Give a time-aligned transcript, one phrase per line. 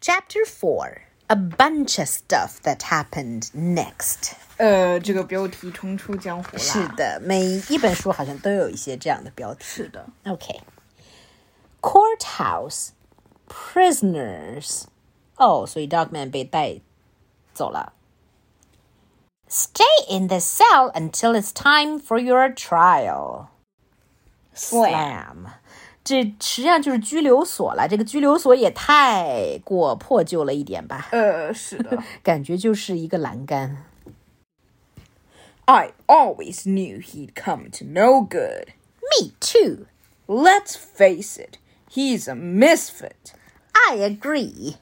[0.00, 4.32] Chapter 4 A bunch of stuff that happened next.
[4.58, 6.62] 呃，这个标题重出江湖啦。
[6.62, 9.64] 是的，每一本书好像都有一些这样的标题。
[9.64, 10.06] 是的。
[10.24, 10.60] Okay.
[11.80, 12.90] Courthouse.
[13.48, 14.84] Prisoners.
[15.36, 16.80] 哦，所以 Dogman 被带
[17.54, 17.94] 走了。
[19.48, 23.48] Stay in the cell until it's time for your trial.
[24.54, 25.48] Slam.
[26.06, 27.86] 这实际上就是拘留所了。
[27.88, 31.08] 这个拘留所也太过破旧了一点吧？
[31.12, 32.02] 呃，是的。
[32.22, 33.84] 感觉就是一个栏杆。
[35.64, 38.72] I always knew he'd come to no good.
[39.00, 39.86] Me too.
[40.26, 43.34] Let's face it, he's a misfit.
[43.72, 44.76] I agree.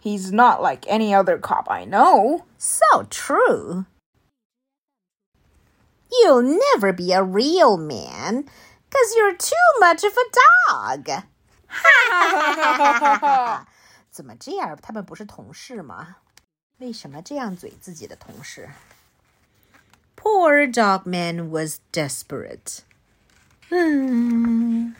[0.00, 2.44] He's not like any other cop I know.
[2.56, 3.86] So true.
[6.10, 8.44] You'll never be a real man
[8.92, 10.24] because you're too much of a
[10.88, 11.24] dog.
[14.10, 14.76] 怎么这样？
[14.80, 16.16] 他们不是同事吗？
[16.78, 18.68] 为什么这样嘴自己的同事？
[20.16, 22.78] Poor Dogman was desperate.
[23.70, 24.94] 嗯，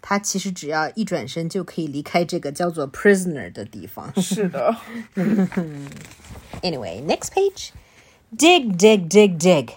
[0.00, 4.12] 他其实只要一转身就可以离开这个叫做 prisoner 的地方。
[4.20, 4.74] 是的。
[6.62, 7.70] Anyway, next page.
[8.36, 9.76] Dig, dig, dig, dig.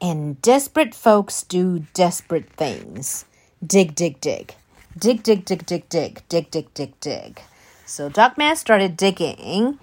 [0.00, 3.24] And desperate folks do desperate things.
[3.64, 4.54] Dig, dig, dig.
[4.96, 6.22] Dig, dig, dig, dig, dig.
[6.28, 7.42] Dig, dig, dig, dig.
[7.84, 9.78] So Dogman started digging.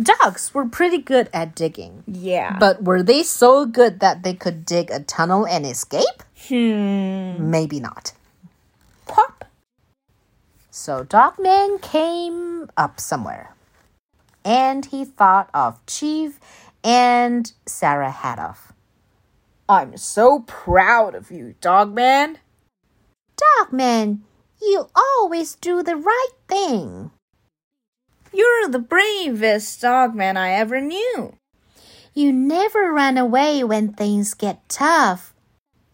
[0.00, 2.02] Dogs were pretty good at digging.
[2.06, 2.56] Yeah.
[2.58, 6.22] But were they so good that they could dig a tunnel and escape?
[6.48, 7.50] hmm.
[7.50, 8.12] Maybe not.
[9.06, 9.44] Pop.
[10.70, 13.54] So Dogman came up somewhere.
[14.44, 16.40] And he thought of Chief
[16.82, 18.71] and Sarah Hatoff.
[19.72, 22.36] I'm so proud of you, Dogman.
[23.38, 24.22] Dogman,
[24.60, 27.10] you always do the right thing.
[28.34, 31.38] You're the bravest dogman I ever knew.
[32.12, 35.32] You never run away when things get tough.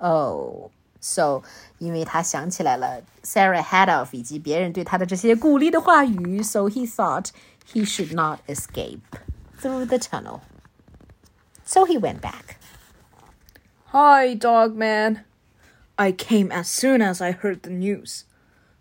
[0.00, 1.44] Oh, so
[1.78, 7.28] 因为他想起来了 Sarah Hatoff 以及别人对他的这些鼓励的话语，so he thought
[7.72, 8.98] he should not escape
[9.60, 10.40] through the tunnel.
[11.64, 12.56] So he went back.
[13.87, 15.21] Hi, Dogman.
[15.97, 18.25] I came as soon as I heard the news.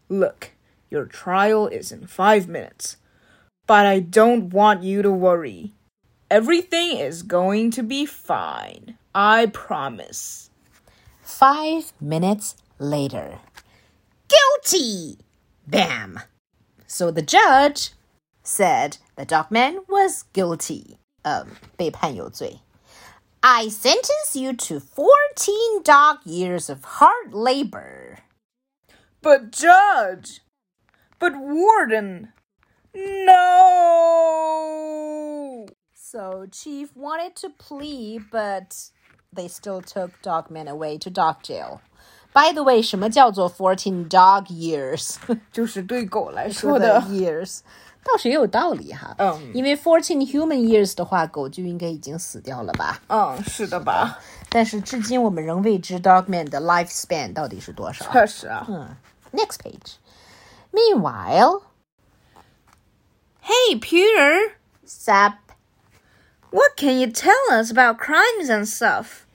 [0.09, 0.53] Look,
[0.91, 2.97] your trial is in five minutes.
[3.66, 5.72] But I don't want you to worry.
[6.31, 8.97] Everything is going to be fine.
[9.15, 10.50] I promise.
[11.22, 13.38] Five minutes later.
[14.28, 15.19] Guilty!
[15.66, 16.21] Bam!
[16.87, 17.91] So the judge
[18.43, 20.99] said the dogman was guilty.
[21.25, 22.60] Um, 被判有罪.
[23.50, 28.18] I sentence you to 14 dog years of hard labor.
[29.22, 30.41] But, Judge!
[31.18, 32.34] But, Warden!
[32.94, 33.38] No!
[35.94, 38.90] So Chief wanted to plead, but
[39.31, 41.81] they still took Dogman away to dog jail.
[42.37, 45.16] By the way, 什么叫做14 dog years?
[45.53, 47.06] 就是对狗来说说的的。
[47.09, 47.59] years，
[48.03, 49.15] 倒是也有道理哈。
[49.19, 53.00] 嗯因为 fourteen human years 的话，狗就应该已经死掉了吧？
[53.09, 54.19] 嗯，是的吧？
[54.49, 58.10] 但是至今我们仍未知 Dogman 的 lifespan 到底是多少。
[58.12, 58.66] 确实啊。
[59.33, 59.97] Next page.
[60.72, 61.62] Meanwhile,
[63.43, 64.55] Hey, Peter!
[64.87, 65.34] Sap,
[66.50, 69.25] What can you tell us about crimes and stuff?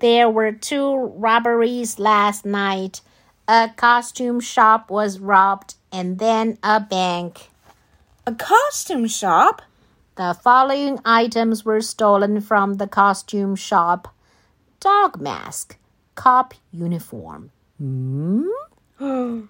[0.00, 3.00] There were two robberies last night.
[3.46, 7.48] A costume shop was robbed, and then a bank.
[8.26, 9.62] A costume shop?
[10.16, 14.14] The following items were stolen from the costume shop
[14.80, 15.76] dog mask,
[16.14, 17.50] cop uniform.
[17.78, 18.48] Hmm?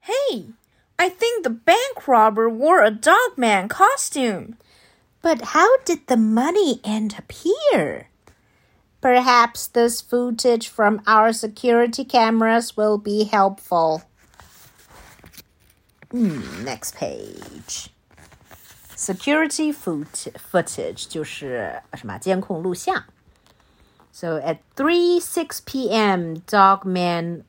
[0.00, 0.46] Hey,
[0.98, 4.56] I think the bank robber wore a dogman costume.
[5.20, 8.08] But how did the money end up here?
[9.01, 14.03] Perhaps this footage from our security cameras will be helpful.
[16.11, 17.89] Hmm, next page.
[18.95, 23.03] Security foot footage 就是什么监控录像。
[24.13, 27.43] So at 3 6 p.m., Dogman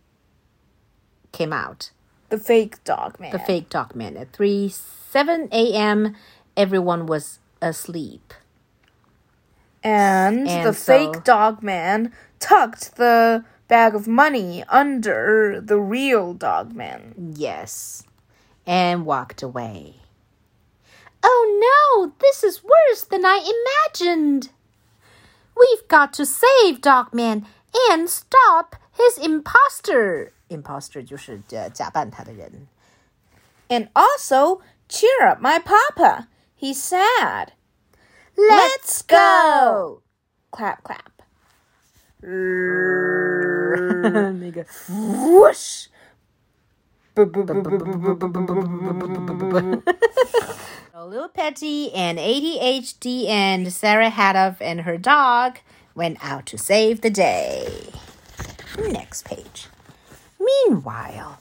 [1.30, 1.90] came out.
[2.30, 3.30] The fake dogman.
[3.30, 4.16] The fake Dogman.
[4.16, 6.16] At 3 7 a.m.,
[6.56, 8.32] everyone was asleep.
[9.82, 17.34] and, And the so- fake dogman tucked the bag of money under the real dogman.
[17.36, 18.04] Yes.
[18.66, 19.96] And walked away.
[21.22, 21.44] Oh
[21.96, 23.40] no, this is worse than I
[23.88, 24.50] imagined.
[25.56, 27.46] We've got to save Dogman
[27.90, 30.32] and stop his imposter.
[30.50, 32.68] Imposter 就是呃假扮他的人。
[33.68, 36.28] And also Cheer up, my papa.
[36.54, 37.52] He's sad.
[38.47, 40.01] Let's go.
[40.51, 41.11] Clap, clap.
[44.39, 45.87] 那个 Whoosh.
[47.15, 47.25] So
[51.05, 55.59] Lil Petey and ADHD and Sarah Hatoff and her dog
[55.95, 57.91] went out to save the day.
[58.77, 59.67] Next page.
[60.39, 61.39] Meanwhile,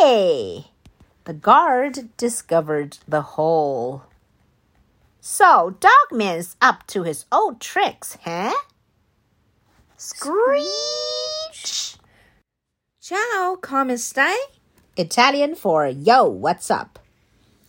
[0.00, 0.66] hey!
[1.24, 4.04] The guard discovered the hole.
[5.25, 8.53] So, Dogman's up to his old tricks, huh?
[9.97, 10.65] Screech!
[12.99, 14.35] Ciao, come stai?
[14.97, 16.99] Italian for yo, what's up?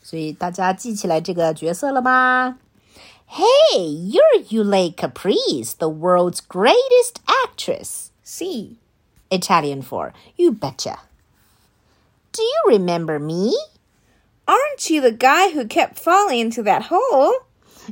[0.02, 2.58] 所以大家记起来这个角色了吗？
[3.28, 8.10] Hey, you're Yulei Caprice, the world's greatest actress.
[8.24, 8.78] See.
[9.30, 10.98] Italian for you betcha.
[12.32, 13.56] Do you remember me?
[14.46, 17.32] Aren't you the guy who kept falling into that hole?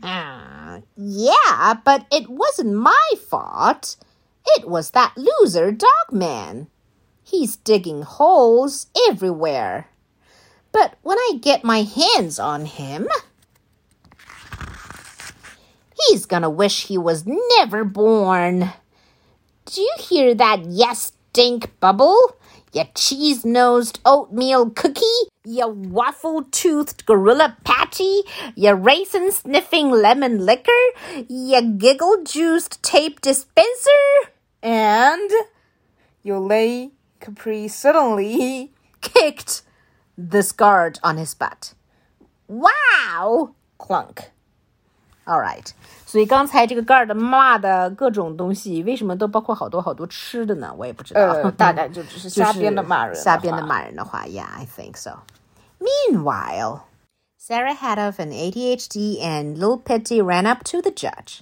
[0.04, 3.98] Ah, yeah, but it wasn't my fault.
[4.58, 6.68] It was that loser dogman.
[7.24, 9.88] He's digging holes everywhere.
[10.72, 13.08] But when I get my hands on him,
[16.08, 18.72] he's gonna wish he was never born.
[19.66, 22.38] Do you hear that yes stink bubble?
[22.76, 25.30] You cheese nosed oatmeal cookie?
[25.46, 28.24] You waffle toothed gorilla patty?
[28.54, 30.84] You raisin sniffing lemon liquor?
[31.30, 34.04] You giggle juiced tape dispenser?
[34.62, 35.32] And
[36.22, 36.92] your lay
[37.22, 39.62] Capri suddenly Kicked
[40.18, 41.76] the guard on his butt.
[42.50, 43.56] Wow!
[43.78, 44.32] clunk.
[45.26, 45.68] All right，
[46.06, 50.74] 所以刚才这个盖儿的辣的各种东西，为什么都包括好多好多吃的呢？
[50.78, 55.22] 我也不知道，呃、大概就只是瞎编的骂人，瞎编的骂人的话，Yeah，I think so.
[55.80, 56.84] Meanwhile,
[57.40, 61.42] Sarah Hatoff and ADHD and Lil Petey ran up to the judge.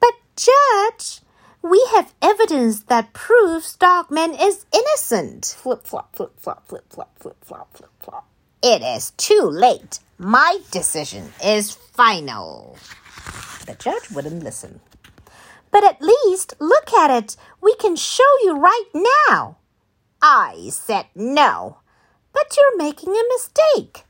[0.00, 1.22] But judge,
[1.62, 5.56] we have evidence that proves Dogman is innocent.
[5.56, 8.24] Flip flop, flip flop, flip flop, flip flop, flip flop.
[8.70, 9.98] It is too late.
[10.18, 12.76] My decision is final.
[13.64, 14.80] The judge wouldn't listen.
[15.70, 17.34] But at least look at it.
[17.62, 18.90] We can show you right
[19.30, 19.56] now.
[20.20, 21.78] I said no.
[22.34, 24.04] But you're making a mistake.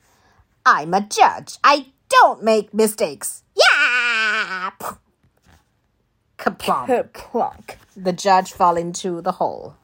[0.67, 1.59] I'm a judge.
[1.63, 3.45] I don't make mistakes.
[3.55, 4.73] Yeah!
[6.37, 7.13] Kaplunk.
[7.13, 7.79] Clunk.
[7.97, 9.77] The judge fell into the hole.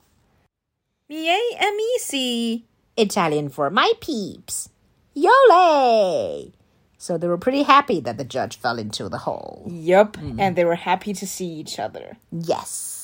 [1.09, 2.65] M-E-C.
[2.97, 4.69] Italian for my peeps.
[5.17, 6.53] Yole!
[6.99, 9.67] So they were pretty happy that the judge fell into the hole.
[9.71, 10.17] Yup.
[10.17, 10.41] Mm-hmm.
[10.41, 12.17] And they were happy to see each other.
[12.33, 13.04] Yes.